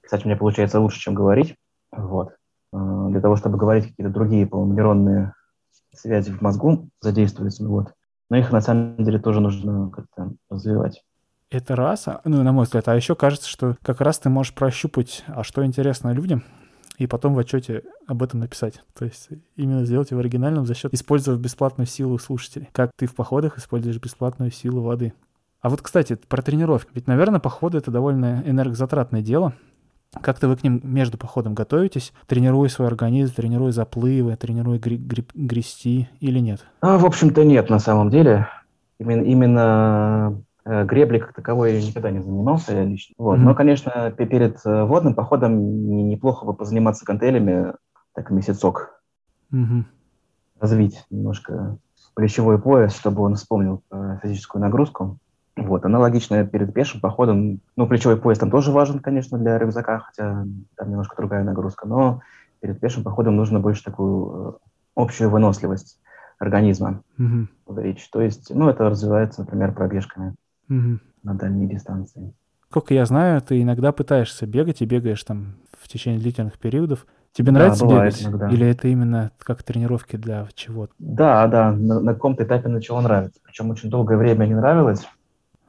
[0.00, 1.56] кстати, у меня получается лучше, чем говорить.
[1.90, 2.34] Вот.
[2.72, 5.34] А, для того, чтобы говорить какие-то другие полнейронные
[5.94, 7.66] связи в мозгу задействуются.
[7.66, 7.94] Вот.
[8.30, 11.02] Но их на самом деле тоже нужно как-то развивать.
[11.50, 12.88] Это раз, а, ну, на мой взгляд.
[12.88, 16.42] А еще кажется, что как раз ты можешь прощупать, а что интересно людям,
[16.96, 18.82] и потом в отчете об этом написать.
[18.94, 22.70] То есть именно сделать его оригинальным за счет использовав бесплатную силу слушателей.
[22.72, 25.12] Как ты в походах используешь бесплатную силу воды.
[25.60, 26.90] А вот, кстати, про тренировки.
[26.94, 29.52] Ведь, наверное, походы— это довольно энергозатратное дело.
[30.20, 35.26] Как-то вы к ним между походом готовитесь, тренируя свой организм, тренируя заплывы, тренируя гри- гри-
[35.34, 36.64] грести или нет?
[36.82, 38.46] А, в общем-то, нет на самом деле.
[38.98, 43.14] Именно, именно э, гребли как таковой я никогда не занимался я лично.
[43.16, 43.38] Вот.
[43.38, 43.42] Mm-hmm.
[43.42, 47.72] Но, конечно, перед э, водным походом неплохо бы позаниматься гантелями,
[48.14, 49.02] так месяцок.
[49.50, 49.84] Mm-hmm.
[50.60, 51.78] Развить немножко
[52.14, 53.82] плечевой пояс, чтобы он вспомнил
[54.22, 55.18] физическую нагрузку.
[55.56, 60.46] Вот, аналогично перед пешим походом, ну, плечевой пояс там тоже важен, конечно, для рюкзака, хотя
[60.76, 62.22] там немножко другая нагрузка, но
[62.60, 64.52] перед пешим походом нужно больше такую э,
[64.96, 66.00] общую выносливость
[66.38, 68.10] организма mm увеличить.
[68.10, 70.34] То есть, ну, это развивается, например, пробежками
[70.70, 72.32] mm на дальней дистанции.
[72.70, 77.06] Сколько я знаю, ты иногда пытаешься бегать и бегаешь там в течение длительных периодов.
[77.32, 78.22] Тебе нравится да, бегать?
[78.22, 78.48] Иногда.
[78.48, 80.92] Или это именно как тренировки для чего-то?
[80.98, 83.40] Да, да, на, на каком-то этапе начало нравиться.
[83.44, 85.06] Причем очень долгое время не нравилось.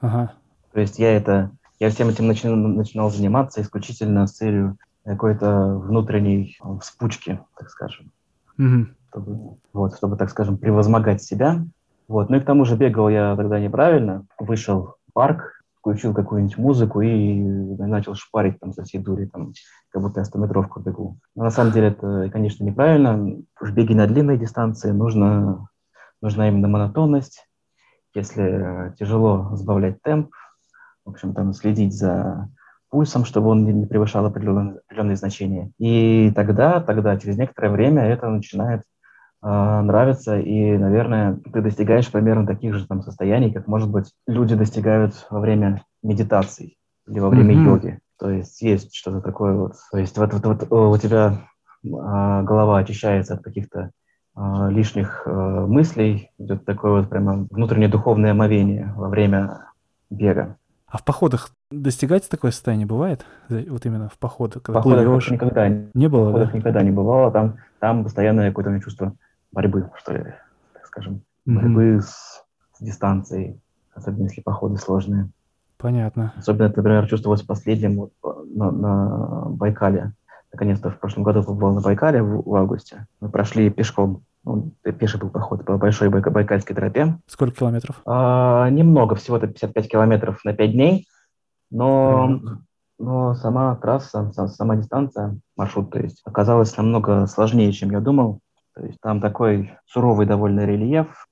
[0.03, 0.33] Ага.
[0.73, 6.57] То есть я это, я всем этим начинал, начинал заниматься исключительно с целью какой-то внутренней
[6.61, 8.11] э, вспучки, так скажем.
[8.57, 8.87] Угу.
[9.09, 11.63] Чтобы, вот, чтобы, так скажем, превозмогать себя.
[12.09, 12.29] Вот.
[12.29, 14.25] Ну и к тому же бегал я тогда неправильно.
[14.37, 19.53] Вышел в парк, включил какую-нибудь музыку и начал шпарить там со всей дури, там,
[19.89, 21.17] как будто я стометровку бегу.
[21.33, 23.37] Но на самом деле это, конечно, неправильно.
[23.57, 25.69] В беге на длинной дистанции нужно,
[26.21, 27.47] нужна именно монотонность,
[28.13, 30.31] если тяжело сбавлять темп,
[31.05, 32.49] в общем, там следить за
[32.89, 35.71] пульсом, чтобы он не превышал определенные, определенные значения.
[35.79, 38.81] И тогда, тогда, через некоторое время это начинает
[39.41, 44.55] э, нравиться, и, наверное, ты достигаешь примерно таких же там состояний, как, может быть, люди
[44.55, 47.65] достигают во время медитаций или во время mm-hmm.
[47.65, 47.99] йоги.
[48.19, 49.73] То есть есть что-то такое вот.
[49.91, 51.39] То есть вот, вот, вот у тебя
[51.83, 53.89] э, голова очищается от каких-то э,
[54.35, 59.67] лишних э, мыслей, идет такое вот прямо внутреннее духовное омовение во время
[60.09, 60.57] бега.
[60.87, 63.25] А в походах достигать такое состояние бывает?
[63.49, 65.31] Вот именно в походах, когда в походах плывешь?
[65.31, 66.29] никогда не было.
[66.29, 66.57] В походах да?
[66.57, 67.31] никогда не бывало.
[67.31, 69.13] Там, там постоянное какое-то чувство
[69.51, 70.23] борьбы, что ли,
[70.73, 71.21] так скажем.
[71.47, 71.53] Mm-hmm.
[71.55, 72.43] Борьбы с,
[72.73, 73.59] с дистанцией,
[73.93, 75.29] особенно если походы сложные.
[75.77, 76.33] Понятно.
[76.37, 78.11] Особенно это, например, чувствовалось в последнем вот,
[78.55, 80.13] на, на Байкале
[80.53, 83.07] наконец-то в прошлом году побывал на Байкале в, в августе.
[83.19, 87.17] Мы прошли пешком, ну, пеший был поход по большой байк, байкальской тропе.
[87.27, 88.01] Сколько километров?
[88.05, 91.07] А, немного, всего-то 55 километров на 5 дней,
[91.71, 92.39] но,
[92.99, 98.39] но сама трасса, сам, сама дистанция, маршрут, то есть, оказалась намного сложнее, чем я думал.
[98.75, 101.27] То есть там такой суровый довольно рельеф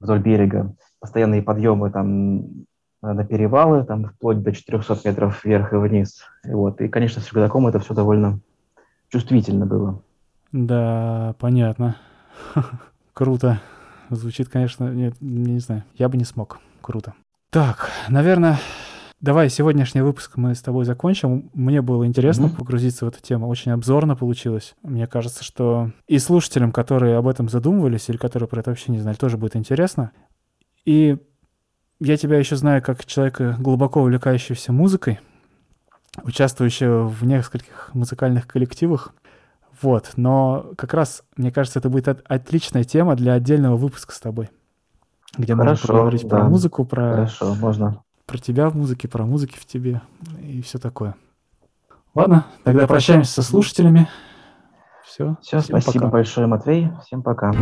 [0.00, 2.66] вдоль берега, постоянные подъемы там
[3.02, 6.22] на перевалы, там вплоть до 400 метров вверх и вниз.
[6.44, 6.80] И вот.
[6.80, 8.40] И, конечно, с рюкзаком это все довольно
[9.14, 10.02] чувствительно было.
[10.50, 11.96] Да, понятно.
[13.14, 13.60] Круто.
[14.10, 15.84] Звучит, конечно, нет, не знаю.
[15.94, 16.58] Я бы не смог.
[16.80, 17.14] Круто.
[17.50, 18.58] Так, наверное,
[19.20, 21.48] давай сегодняшний выпуск мы с тобой закончим.
[21.54, 22.56] Мне было интересно mm-hmm.
[22.56, 23.46] погрузиться в эту тему.
[23.46, 24.74] Очень обзорно получилось.
[24.82, 28.98] Мне кажется, что и слушателям, которые об этом задумывались или которые про это вообще не
[28.98, 30.10] знали, тоже будет интересно.
[30.84, 31.18] И
[32.00, 35.20] я тебя еще знаю как человека, глубоко увлекающегося музыкой
[36.22, 39.14] участвующего в нескольких музыкальных коллективах.
[39.82, 44.20] Вот, но как раз, мне кажется, это будет от- отличная тема для отдельного выпуска с
[44.20, 44.50] тобой,
[45.36, 46.28] где Хорошо, можно поговорить да.
[46.28, 47.10] про музыку, про...
[47.10, 48.02] Хорошо, можно.
[48.26, 50.00] Про тебя в музыке, про музыки в тебе
[50.40, 51.16] и все такое.
[52.14, 54.08] Ладно, тогда, тогда прощаемся со слушателями.
[55.04, 55.36] Все.
[55.42, 56.12] Все, спасибо пока.
[56.12, 56.90] большое, Матвей.
[57.04, 57.52] Всем пока.